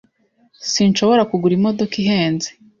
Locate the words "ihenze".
2.01-2.49